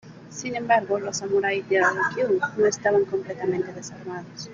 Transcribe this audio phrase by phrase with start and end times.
[0.31, 4.49] Sin embargo, los samurái de Ryūkyū no estaban completamente desarmados.